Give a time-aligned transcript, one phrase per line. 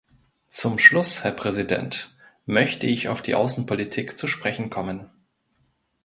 [0.47, 2.17] Zum Schluss, Herr Präsident,
[2.47, 5.07] möchte ich auf die Außenpolitik zu sprechen kommen.